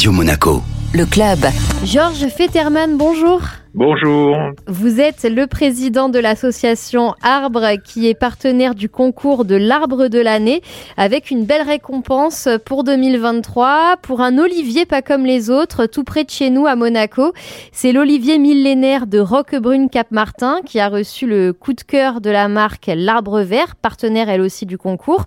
Radio 0.00 0.12
Monaco. 0.12 0.62
Le 0.94 1.04
club. 1.04 1.40
Georges 1.84 2.26
Fetterman, 2.28 2.96
bonjour. 2.96 3.42
Bonjour. 3.74 4.34
Vous 4.66 4.98
êtes 4.98 5.22
le 5.22 5.46
président 5.46 6.08
de 6.08 6.18
l'association 6.18 7.14
Arbre 7.22 7.74
qui 7.84 8.08
est 8.08 8.14
partenaire 8.14 8.74
du 8.74 8.88
concours 8.88 9.44
de 9.44 9.54
l'arbre 9.54 10.08
de 10.08 10.18
l'année 10.18 10.62
avec 10.96 11.30
une 11.30 11.44
belle 11.44 11.62
récompense 11.62 12.48
pour 12.64 12.82
2023 12.82 13.98
pour 14.02 14.22
un 14.22 14.38
olivier 14.38 14.86
pas 14.86 15.02
comme 15.02 15.24
les 15.24 15.50
autres 15.50 15.86
tout 15.86 16.02
près 16.02 16.24
de 16.24 16.30
chez 16.30 16.50
nous 16.50 16.66
à 16.66 16.74
Monaco. 16.74 17.32
C'est 17.70 17.92
l'olivier 17.92 18.38
millénaire 18.38 19.06
de 19.06 19.20
Roquebrune 19.20 19.88
Cap-Martin 19.88 20.60
qui 20.64 20.80
a 20.80 20.88
reçu 20.88 21.26
le 21.26 21.52
coup 21.52 21.74
de 21.74 21.82
cœur 21.82 22.20
de 22.20 22.30
la 22.30 22.48
marque 22.48 22.90
L'Arbre 22.92 23.42
Vert, 23.42 23.76
partenaire 23.76 24.30
elle 24.30 24.40
aussi 24.40 24.66
du 24.66 24.78
concours. 24.78 25.26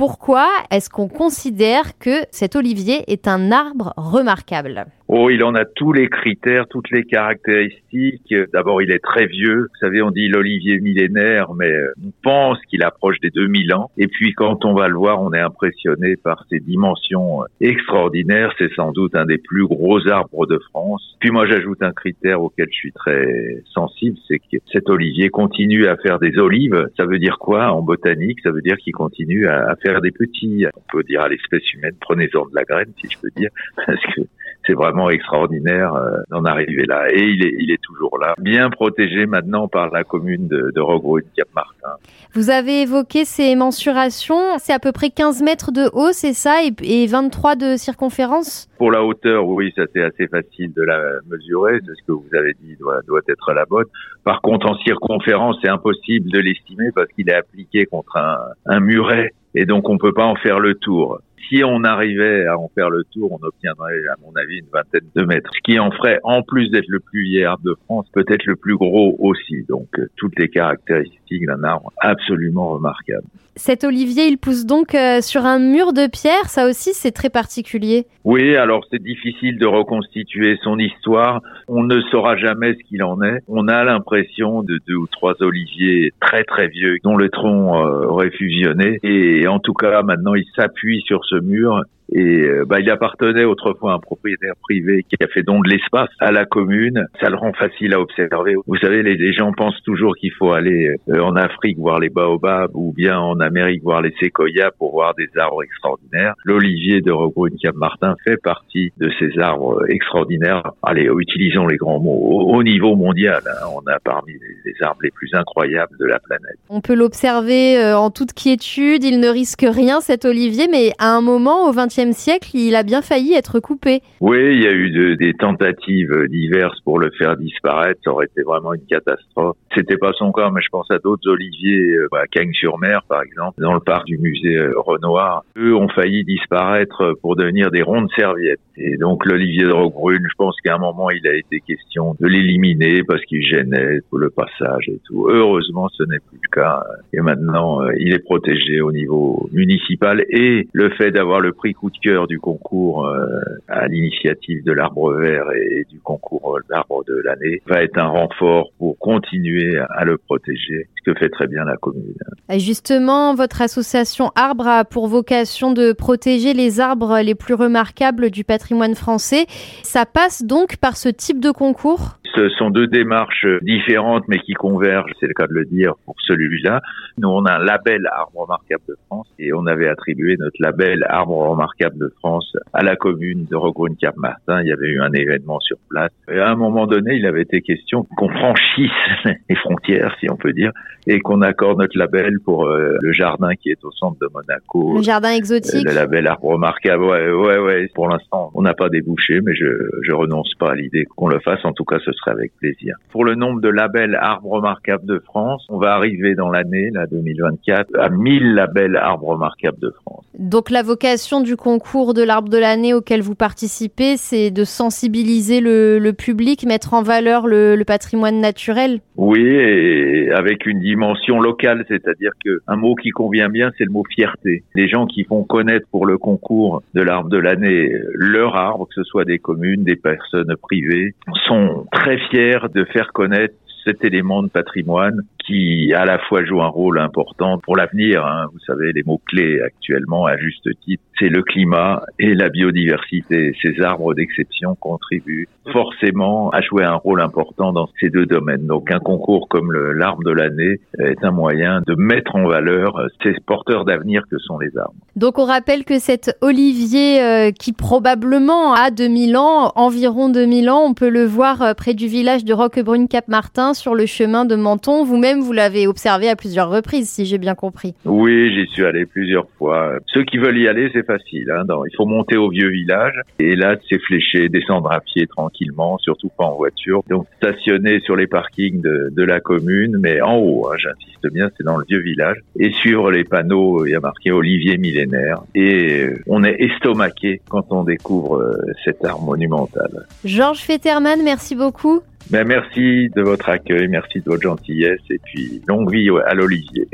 Pourquoi 0.00 0.48
est-ce 0.70 0.88
qu'on 0.88 1.08
considère 1.08 1.98
que 1.98 2.24
cet 2.30 2.56
olivier 2.56 3.04
est 3.12 3.28
un 3.28 3.52
arbre 3.52 3.92
remarquable? 3.98 4.86
Oh, 5.12 5.28
il 5.28 5.42
en 5.42 5.56
a 5.56 5.64
tous 5.64 5.92
les 5.92 6.08
critères, 6.08 6.68
toutes 6.70 6.88
les 6.90 7.02
caractéristiques. 7.02 8.32
D'abord, 8.52 8.80
il 8.80 8.92
est 8.92 9.02
très 9.02 9.26
vieux. 9.26 9.62
Vous 9.62 9.78
savez, 9.80 10.00
on 10.02 10.12
dit 10.12 10.28
l'olivier 10.28 10.78
millénaire, 10.78 11.52
mais 11.52 11.72
on 12.02 12.12
pense 12.22 12.58
qu'il 12.70 12.84
approche 12.84 13.18
des 13.20 13.30
2000 13.30 13.74
ans. 13.74 13.90
Et 13.98 14.06
puis, 14.06 14.32
quand 14.34 14.64
on 14.64 14.72
va 14.72 14.86
le 14.86 14.94
voir, 14.94 15.20
on 15.20 15.32
est 15.32 15.40
impressionné 15.40 16.14
par 16.16 16.44
ses 16.48 16.60
dimensions 16.60 17.40
extraordinaires. 17.60 18.54
C'est 18.56 18.72
sans 18.74 18.92
doute 18.92 19.16
un 19.16 19.26
des 19.26 19.38
plus 19.38 19.66
gros 19.66 20.06
arbres 20.08 20.46
de 20.46 20.60
France. 20.70 21.16
Puis 21.18 21.32
moi, 21.32 21.44
j'ajoute 21.44 21.82
un 21.82 21.92
critère 21.92 22.40
auquel 22.40 22.68
je 22.70 22.76
suis 22.76 22.92
très 22.92 23.64
sensible, 23.74 24.16
c'est 24.28 24.38
que 24.38 24.58
cet 24.72 24.88
olivier 24.88 25.28
continue 25.28 25.88
à 25.88 25.96
faire 25.96 26.20
des 26.20 26.38
olives. 26.38 26.88
Ça 26.96 27.04
veut 27.04 27.18
dire 27.18 27.38
quoi 27.40 27.72
en 27.72 27.82
botanique? 27.82 28.38
Ça 28.44 28.52
veut 28.52 28.62
dire 28.62 28.76
qu'il 28.76 28.94
continue 28.94 29.48
à 29.48 29.74
faire 29.82 29.89
des 30.00 30.12
petits. 30.12 30.64
On 30.76 30.82
peut 30.92 31.02
dire 31.02 31.22
à 31.22 31.28
l'espèce 31.28 31.72
humaine, 31.72 31.94
prenez-en 32.00 32.46
de 32.46 32.54
la 32.54 32.62
graine, 32.62 32.92
si 33.00 33.08
je 33.10 33.18
peux 33.18 33.30
dire, 33.36 33.50
parce 33.86 34.00
que 34.14 34.22
c'est 34.66 34.74
vraiment 34.74 35.10
extraordinaire 35.10 35.94
euh, 35.94 36.18
d'en 36.30 36.44
arriver 36.44 36.84
là. 36.86 37.06
Et 37.10 37.22
il 37.22 37.44
est, 37.44 37.54
il 37.58 37.70
est 37.70 37.82
toujours 37.82 38.18
là, 38.18 38.34
bien 38.38 38.70
protégé 38.70 39.26
maintenant 39.26 39.68
par 39.68 39.90
la 39.90 40.04
commune 40.04 40.48
de, 40.48 40.70
de 40.74 40.80
Roquebrune 40.80 41.24
Cap-Martin. 41.36 41.96
Vous 42.34 42.50
avez 42.50 42.82
évoqué 42.82 43.24
ces 43.24 43.54
mensurations, 43.56 44.58
c'est 44.58 44.72
à 44.72 44.78
peu 44.78 44.92
près 44.92 45.10
15 45.10 45.42
mètres 45.42 45.72
de 45.72 45.88
haut, 45.92 46.12
c'est 46.12 46.34
ça, 46.34 46.62
et, 46.62 46.72
et 46.82 47.06
23 47.06 47.56
de 47.56 47.76
circonférence? 47.76 48.68
Pour 48.78 48.90
la 48.90 49.02
hauteur, 49.02 49.46
oui, 49.46 49.72
ça 49.76 49.84
c'est 49.92 50.02
assez 50.02 50.28
facile 50.28 50.72
de 50.74 50.82
la 50.82 51.00
mesurer, 51.28 51.78
c'est 51.84 51.94
ce 51.94 52.06
que 52.06 52.12
vous 52.12 52.28
avez 52.34 52.54
dit 52.60 52.76
doit, 52.76 53.00
doit 53.06 53.20
être 53.28 53.52
la 53.52 53.64
bonne. 53.64 53.86
Par 54.24 54.40
contre, 54.42 54.66
en 54.66 54.76
circonférence, 54.78 55.56
c'est 55.62 55.70
impossible 55.70 56.30
de 56.30 56.38
l'estimer 56.38 56.90
parce 56.94 57.08
qu'il 57.12 57.28
est 57.30 57.34
appliqué 57.34 57.86
contre 57.86 58.16
un, 58.16 58.38
un 58.66 58.80
muret 58.80 59.32
et 59.54 59.66
donc 59.66 59.88
on 59.88 59.98
peut 59.98 60.12
pas 60.12 60.24
en 60.24 60.36
faire 60.36 60.60
le 60.60 60.74
tour 60.74 61.20
si 61.48 61.62
on 61.64 61.84
arrivait 61.84 62.46
à 62.46 62.58
en 62.58 62.68
faire 62.74 62.90
le 62.90 63.04
tour, 63.04 63.32
on 63.32 63.44
obtiendrait, 63.44 63.98
à 64.12 64.16
mon 64.24 64.34
avis, 64.36 64.58
une 64.58 64.70
vingtaine 64.72 65.08
de 65.14 65.24
mètres. 65.24 65.50
Ce 65.54 65.60
qui 65.62 65.78
en 65.78 65.90
ferait, 65.90 66.20
en 66.22 66.42
plus 66.42 66.70
d'être 66.70 66.88
le 66.88 67.00
plus 67.00 67.22
vieil 67.22 67.44
arbre 67.44 67.64
de 67.64 67.76
France, 67.84 68.06
peut-être 68.12 68.44
le 68.46 68.56
plus 68.56 68.76
gros 68.76 69.16
aussi. 69.18 69.64
Donc, 69.68 69.88
euh, 69.98 70.08
toutes 70.16 70.38
les 70.38 70.48
caractéristiques 70.48 71.46
d'un 71.46 71.62
arbre 71.64 71.92
absolument 72.00 72.70
remarquable. 72.70 73.26
Cet 73.56 73.84
olivier, 73.84 74.26
il 74.26 74.38
pousse 74.38 74.64
donc 74.64 74.94
euh, 74.94 75.20
sur 75.20 75.44
un 75.44 75.58
mur 75.58 75.92
de 75.92 76.06
pierre. 76.06 76.48
Ça 76.48 76.66
aussi, 76.66 76.90
c'est 76.94 77.10
très 77.10 77.28
particulier. 77.28 78.06
Oui, 78.24 78.56
alors 78.56 78.86
c'est 78.90 79.02
difficile 79.02 79.58
de 79.58 79.66
reconstituer 79.66 80.56
son 80.62 80.78
histoire. 80.78 81.42
On 81.68 81.82
ne 81.82 82.00
saura 82.10 82.36
jamais 82.36 82.74
ce 82.74 82.88
qu'il 82.88 83.02
en 83.02 83.20
est. 83.22 83.40
On 83.48 83.68
a 83.68 83.84
l'impression 83.84 84.62
de 84.62 84.78
deux 84.86 84.94
ou 84.94 85.06
trois 85.08 85.34
oliviers 85.40 86.12
très 86.20 86.44
très 86.44 86.68
vieux 86.68 86.96
dont 87.04 87.16
le 87.16 87.28
tronc 87.28 87.74
euh, 87.74 88.06
aurait 88.06 88.30
fusionné. 88.30 88.98
Et 89.02 89.46
en 89.46 89.58
tout 89.58 89.74
cas, 89.74 90.02
maintenant, 90.02 90.34
il 90.34 90.46
s'appuie 90.56 91.02
sur 91.06 91.24
ce 91.30 91.36
mur 91.36 91.82
et 92.12 92.22
euh, 92.22 92.64
bah, 92.66 92.80
il 92.80 92.90
appartenait 92.90 93.44
autrefois 93.44 93.92
à 93.92 93.94
un 93.96 93.98
propriétaire 93.98 94.54
privé 94.62 95.04
qui 95.08 95.16
a 95.22 95.28
fait 95.28 95.42
don 95.42 95.60
de 95.60 95.68
l'espace 95.68 96.10
à 96.18 96.32
la 96.32 96.44
commune. 96.44 97.06
Ça 97.20 97.30
le 97.30 97.36
rend 97.36 97.52
facile 97.52 97.94
à 97.94 98.00
observer. 98.00 98.54
Vous 98.66 98.76
savez, 98.78 99.02
les, 99.02 99.32
gens 99.32 99.52
pensent 99.52 99.80
toujours 99.84 100.16
qu'il 100.16 100.32
faut 100.32 100.52
aller 100.52 100.96
euh, 101.08 101.20
en 101.20 101.36
Afrique 101.36 101.78
voir 101.78 102.00
les 102.00 102.08
baobabs 102.08 102.72
ou 102.74 102.92
bien 102.92 103.18
en 103.18 103.38
Amérique 103.38 103.82
voir 103.82 104.02
les 104.02 104.12
séquoias 104.20 104.70
pour 104.78 104.92
voir 104.92 105.14
des 105.14 105.28
arbres 105.36 105.62
extraordinaires. 105.62 106.34
L'olivier 106.44 107.00
de 107.00 107.12
Roquebrune 107.12 107.56
Cap 107.62 107.76
Martin 107.76 108.16
fait 108.24 108.36
partie 108.42 108.92
de 108.98 109.10
ces 109.18 109.38
arbres 109.38 109.80
extraordinaires. 109.88 110.72
Allez, 110.82 111.08
utilisons 111.16 111.66
les 111.66 111.76
grands 111.76 112.00
mots. 112.00 112.10
Au, 112.10 112.56
au 112.56 112.62
niveau 112.62 112.96
mondial, 112.96 113.40
hein, 113.46 113.66
on 113.72 113.88
a 113.90 113.98
parmi 114.00 114.32
les, 114.32 114.72
les, 114.72 114.82
arbres 114.82 115.00
les 115.02 115.10
plus 115.10 115.30
incroyables 115.34 115.96
de 115.98 116.06
la 116.06 116.18
planète. 116.18 116.58
On 116.68 116.80
peut 116.80 116.94
l'observer 116.94 117.78
euh, 117.78 117.96
en 117.96 118.10
toute 118.10 118.32
quiétude. 118.32 119.04
Il 119.04 119.20
ne 119.20 119.28
risque 119.28 119.64
rien 119.68 120.00
cet 120.00 120.24
olivier, 120.24 120.66
mais 120.68 120.92
à 120.98 121.14
un 121.14 121.20
moment 121.20 121.68
au 121.68 121.72
XXe 121.72 121.99
siècle, 122.12 122.50
il 122.54 122.74
a 122.74 122.82
bien 122.82 123.02
failli 123.02 123.34
être 123.34 123.60
coupé. 123.60 124.00
Oui, 124.20 124.38
il 124.54 124.62
y 124.62 124.66
a 124.66 124.72
eu 124.72 124.90
de, 124.90 125.14
des 125.14 125.34
tentatives 125.34 126.26
diverses 126.28 126.80
pour 126.80 126.98
le 126.98 127.10
faire 127.18 127.36
disparaître. 127.36 128.00
Ça 128.04 128.10
aurait 128.10 128.26
été 128.26 128.42
vraiment 128.42 128.74
une 128.74 128.86
catastrophe. 128.86 129.56
C'était 129.76 129.96
pas 129.96 130.12
son 130.18 130.32
cas, 130.32 130.50
mais 130.50 130.60
je 130.62 130.68
pense 130.70 130.90
à 130.90 130.98
d'autres 130.98 131.28
oliviers, 131.28 131.94
euh, 131.94 132.08
à 132.12 132.26
Cagnes-sur-Mer, 132.26 133.02
par 133.08 133.22
exemple, 133.22 133.60
dans 133.60 133.74
le 133.74 133.80
parc 133.80 134.06
du 134.06 134.18
musée 134.18 134.56
euh, 134.56 134.72
Renoir. 134.76 135.44
Eux 135.56 135.74
ont 135.74 135.88
failli 135.88 136.24
disparaître 136.24 137.14
pour 137.22 137.36
devenir 137.36 137.70
des 137.70 137.82
rondes 137.82 138.10
serviettes. 138.16 138.60
Et 138.76 138.96
donc, 138.96 139.26
l'olivier 139.26 139.64
de 139.64 139.72
Roquebrune, 139.72 140.26
je 140.28 140.34
pense 140.36 140.56
qu'à 140.62 140.74
un 140.74 140.78
moment, 140.78 141.10
il 141.10 141.26
a 141.28 141.34
été 141.34 141.60
question 141.60 142.16
de 142.18 142.26
l'éliminer 142.26 143.02
parce 143.04 143.22
qu'il 143.26 143.42
gênait 143.42 144.00
pour 144.08 144.18
le 144.18 144.30
passage 144.30 144.88
et 144.88 144.98
tout. 145.04 145.28
Heureusement, 145.28 145.88
ce 145.90 146.02
n'est 146.04 146.18
plus 146.18 146.38
le 146.42 146.48
cas. 146.50 146.82
Et 147.12 147.20
maintenant, 147.20 147.82
euh, 147.82 147.92
il 147.98 148.14
est 148.14 148.24
protégé 148.24 148.80
au 148.80 148.92
niveau 148.92 149.48
municipal 149.52 150.24
et 150.30 150.68
le 150.72 150.90
fait 150.90 151.10
d'avoir 151.10 151.40
le 151.40 151.52
prix 151.52 151.74
coup 151.74 151.89
cœur 152.02 152.26
du 152.26 152.38
concours 152.38 153.06
euh, 153.06 153.40
à 153.68 153.86
l'initiative 153.88 154.64
de 154.64 154.72
l'arbre 154.72 155.14
vert 155.14 155.46
et 155.52 155.84
du 155.90 156.00
concours 156.00 156.58
l'arbre 156.70 157.04
de 157.06 157.14
l'année 157.24 157.60
va 157.66 157.82
être 157.82 157.98
un 157.98 158.06
renfort 158.06 158.70
pour 158.78 158.98
continuer 158.98 159.78
à 159.90 160.04
le 160.04 160.16
protéger, 160.18 160.88
ce 160.96 161.10
que 161.10 161.18
fait 161.18 161.28
très 161.28 161.46
bien 161.46 161.64
la 161.64 161.76
commune. 161.76 162.14
Justement, 162.56 163.34
votre 163.34 163.62
association 163.62 164.30
Arbre 164.34 164.66
a 164.66 164.84
pour 164.84 165.08
vocation 165.08 165.72
de 165.72 165.92
protéger 165.92 166.54
les 166.54 166.80
arbres 166.80 167.20
les 167.20 167.34
plus 167.34 167.54
remarquables 167.54 168.30
du 168.30 168.44
patrimoine 168.44 168.94
français. 168.94 169.46
Ça 169.82 170.06
passe 170.06 170.44
donc 170.44 170.76
par 170.76 170.96
ce 170.96 171.08
type 171.08 171.40
de 171.40 171.50
concours? 171.50 172.18
Ce 172.34 172.48
sont 172.50 172.70
deux 172.70 172.86
démarches 172.86 173.46
différentes 173.62 174.24
mais 174.28 174.38
qui 174.38 174.54
convergent, 174.54 175.12
c'est 175.20 175.26
le 175.26 175.34
cas 175.34 175.46
de 175.46 175.54
le 175.54 175.64
dire 175.64 175.94
pour 176.04 176.14
celui-là. 176.26 176.80
Nous, 177.18 177.28
on 177.28 177.44
a 177.44 177.54
un 177.54 177.64
label 177.64 178.06
Arbre 178.12 178.40
remarquable 178.40 178.82
de 178.88 178.96
France 179.06 179.28
et 179.38 179.52
on 179.52 179.66
avait 179.66 179.88
attribué 179.88 180.36
notre 180.38 180.56
label 180.60 181.04
Arbre 181.08 181.48
remarquable 181.50 181.98
de 181.98 182.12
France 182.18 182.56
à 182.72 182.82
la 182.82 182.96
commune 182.96 183.46
de 183.50 183.56
Roquebrune 183.56 183.96
Cap 183.96 184.16
Martin. 184.16 184.62
Il 184.62 184.68
y 184.68 184.72
avait 184.72 184.88
eu 184.88 185.00
un 185.00 185.12
événement 185.12 185.60
sur 185.60 185.76
place. 185.88 186.10
Et 186.30 186.38
à 186.38 186.50
un 186.50 186.56
moment 186.56 186.86
donné, 186.86 187.14
il 187.14 187.26
avait 187.26 187.42
été 187.42 187.60
question 187.60 188.06
qu'on 188.16 188.28
franchisse 188.28 188.90
les 189.48 189.56
frontières, 189.56 190.14
si 190.20 190.30
on 190.30 190.36
peut 190.36 190.52
dire, 190.52 190.72
et 191.06 191.20
qu'on 191.20 191.42
accorde 191.42 191.78
notre 191.78 191.98
label 191.98 192.38
pour 192.44 192.66
euh, 192.66 192.96
le 193.00 193.12
jardin 193.12 193.54
qui 193.54 193.70
est 193.70 193.84
au 193.84 193.90
centre 193.92 194.18
de 194.20 194.28
Monaco. 194.32 194.96
Le 194.96 195.02
jardin 195.02 195.30
exotique. 195.30 195.86
Euh, 195.86 195.90
le 195.90 195.94
label 195.94 196.26
Arbre 196.26 196.48
remarquable. 196.48 197.04
Ouais, 197.04 197.30
ouais, 197.30 197.58
ouais. 197.58 197.88
Pour 197.94 198.08
l'instant, 198.08 198.50
on 198.54 198.62
n'a 198.62 198.74
pas 198.74 198.88
débouché, 198.88 199.40
mais 199.42 199.54
je, 199.54 199.66
je 200.02 200.12
renonce 200.12 200.52
pas 200.58 200.72
à 200.72 200.74
l'idée 200.74 201.06
qu'on 201.16 201.28
le 201.28 201.40
fasse. 201.40 201.64
En 201.64 201.72
tout 201.72 201.84
cas, 201.84 201.98
ce 202.04 202.12
avec 202.26 202.52
plaisir. 202.56 202.96
Pour 203.10 203.24
le 203.24 203.34
nombre 203.34 203.60
de 203.60 203.68
labels 203.68 204.16
Arbres 204.20 204.50
remarquables 204.50 205.06
de 205.06 205.18
France, 205.18 205.66
on 205.68 205.78
va 205.78 205.94
arriver 205.94 206.34
dans 206.34 206.50
l'année, 206.50 206.90
la 206.92 207.06
2024, 207.06 207.98
à 207.98 208.08
1000 208.08 208.54
labels 208.54 208.96
Arbres 208.96 209.28
remarquables 209.28 209.78
de 209.80 209.90
France. 210.02 210.24
Donc 210.38 210.70
la 210.70 210.82
vocation 210.82 211.40
du 211.40 211.56
concours 211.56 212.14
de 212.14 212.22
l'arbre 212.22 212.48
de 212.48 212.58
l'année 212.58 212.94
auquel 212.94 213.20
vous 213.20 213.34
participez, 213.34 214.16
c'est 214.16 214.50
de 214.50 214.64
sensibiliser 214.64 215.60
le, 215.60 215.98
le, 215.98 216.12
public, 216.12 216.64
mettre 216.64 216.94
en 216.94 217.02
valeur 217.02 217.46
le, 217.46 217.76
le, 217.76 217.84
patrimoine 217.84 218.40
naturel? 218.40 219.00
Oui, 219.16 219.42
et 219.42 220.30
avec 220.30 220.66
une 220.66 220.80
dimension 220.80 221.40
locale, 221.40 221.84
c'est-à-dire 221.88 222.30
que 222.44 222.60
un 222.66 222.76
mot 222.76 222.94
qui 222.94 223.10
convient 223.10 223.48
bien, 223.48 223.70
c'est 223.76 223.84
le 223.84 223.90
mot 223.90 224.04
fierté. 224.08 224.64
Les 224.74 224.88
gens 224.88 225.06
qui 225.06 225.24
font 225.24 225.44
connaître 225.44 225.86
pour 225.90 226.06
le 226.06 226.18
concours 226.18 226.82
de 226.94 227.02
l'arbre 227.02 227.28
de 227.28 227.38
l'année 227.38 227.92
leur 228.14 228.56
arbre, 228.56 228.86
que 228.86 228.94
ce 228.94 229.04
soit 229.04 229.24
des 229.24 229.38
communes, 229.38 229.84
des 229.84 229.96
personnes 229.96 230.54
privées, 230.62 231.14
sont 231.46 231.86
très 231.92 232.09
fiers 232.18 232.68
de 232.74 232.84
faire 232.86 233.12
connaître 233.12 233.54
cet 233.84 234.04
élément 234.04 234.42
de 234.42 234.48
patrimoine 234.48 235.20
qui 235.46 235.92
à 235.94 236.04
la 236.04 236.18
fois 236.18 236.44
joue 236.44 236.62
un 236.62 236.68
rôle 236.68 236.98
important 236.98 237.58
pour 237.58 237.76
l'avenir. 237.76 238.24
Hein. 238.24 238.46
Vous 238.52 238.58
savez, 238.66 238.92
les 238.92 239.02
mots-clés 239.02 239.60
actuellement, 239.62 240.26
à 240.26 240.36
juste 240.36 240.68
titre, 240.84 241.02
c'est 241.18 241.28
le 241.28 241.42
climat 241.42 242.02
et 242.18 242.34
la 242.34 242.48
biodiversité. 242.48 243.52
Ces 243.62 243.80
arbres 243.82 244.14
d'exception 244.14 244.74
contribuent 244.76 245.48
forcément 245.72 246.50
à 246.50 246.60
jouer 246.62 246.84
un 246.84 246.94
rôle 246.94 247.20
important 247.20 247.72
dans 247.72 247.88
ces 248.00 248.10
deux 248.10 248.26
domaines. 248.26 248.66
Donc 248.66 248.90
un 248.90 248.98
concours 248.98 249.48
comme 249.48 249.72
l'arbre 249.72 250.22
de 250.24 250.30
l'année 250.30 250.80
est 250.98 251.22
un 251.22 251.30
moyen 251.30 251.80
de 251.86 251.94
mettre 251.94 252.36
en 252.36 252.46
valeur 252.46 253.00
ces 253.22 253.34
porteurs 253.46 253.84
d'avenir 253.84 254.22
que 254.30 254.38
sont 254.38 254.58
les 254.58 254.76
arbres. 254.76 254.94
Donc 255.16 255.38
on 255.38 255.44
rappelle 255.44 255.84
que 255.84 255.98
cet 255.98 256.36
olivier 256.40 257.22
euh, 257.22 257.50
qui 257.50 257.72
probablement 257.72 258.74
a 258.74 258.90
2000 258.90 259.36
ans, 259.36 259.72
environ 259.74 260.28
2000 260.30 260.70
ans, 260.70 260.84
on 260.86 260.94
peut 260.94 261.10
le 261.10 261.24
voir 261.24 261.62
euh, 261.62 261.74
près 261.74 261.94
du 261.94 262.06
village 262.06 262.44
de 262.44 262.54
Roquebrune-Cap-Martin 262.54 263.69
sur 263.74 263.94
le 263.94 264.06
chemin 264.06 264.44
de 264.44 264.56
Menton. 264.56 265.04
Vous-même, 265.04 265.40
vous 265.40 265.52
l'avez 265.52 265.86
observé 265.86 266.28
à 266.28 266.36
plusieurs 266.36 266.70
reprises, 266.70 267.08
si 267.08 267.24
j'ai 267.24 267.38
bien 267.38 267.54
compris. 267.54 267.94
Oui, 268.04 268.52
j'y 268.54 268.70
suis 268.72 268.84
allé 268.84 269.06
plusieurs 269.06 269.48
fois. 269.58 269.94
Ceux 270.12 270.24
qui 270.24 270.38
veulent 270.38 270.58
y 270.58 270.68
aller, 270.68 270.90
c'est 270.92 271.06
facile. 271.06 271.50
Hein. 271.50 271.64
il 271.68 271.96
faut 271.96 272.06
monter 272.06 272.36
au 272.36 272.50
vieux 272.50 272.70
village 272.70 273.14
et 273.38 273.56
là, 273.56 273.76
c'est 273.88 274.00
fléché, 274.00 274.48
descendre 274.48 274.90
à 274.92 275.00
pied 275.00 275.26
tranquillement, 275.26 275.98
surtout 275.98 276.30
pas 276.36 276.44
en 276.44 276.56
voiture. 276.56 277.02
Donc, 277.08 277.26
stationner 277.36 278.00
sur 278.00 278.16
les 278.16 278.26
parkings 278.26 278.80
de, 278.80 279.10
de 279.12 279.22
la 279.22 279.40
commune, 279.40 279.96
mais 279.98 280.20
en 280.20 280.36
haut, 280.36 280.68
hein, 280.68 280.76
j'insiste 280.78 281.32
bien, 281.32 281.50
c'est 281.56 281.64
dans 281.64 281.76
le 281.76 281.84
vieux 281.88 282.00
village. 282.00 282.38
Et 282.58 282.72
suivre 282.72 283.10
les 283.10 283.24
panneaux, 283.24 283.86
il 283.86 283.92
y 283.92 283.94
a 283.94 284.00
marqué 284.00 284.32
Olivier 284.32 284.78
millénaire. 284.78 285.42
Et 285.54 286.06
on 286.26 286.44
est 286.44 286.56
estomaqué 286.60 287.40
quand 287.48 287.66
on 287.70 287.84
découvre 287.84 288.36
euh, 288.36 288.52
cet 288.84 289.04
art 289.04 289.20
monumental. 289.20 290.06
Georges 290.24 290.60
Fetterman, 290.60 291.20
merci 291.22 291.54
beaucoup. 291.54 292.02
Ben, 292.30 292.46
merci 292.46 293.08
de 293.16 293.22
votre 293.22 293.48
accueil, 293.48 293.88
merci 293.88 294.20
de 294.20 294.24
votre 294.24 294.42
gentillesse 294.42 295.00
et 295.10 295.18
puis 295.18 295.60
longue 295.66 295.90
vie 295.90 296.08
à 296.26 296.34
l'Olivier. 296.34 296.86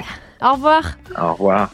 Au 0.42 0.52
revoir. 0.52 0.96
Au 1.20 1.32
revoir. 1.32 1.70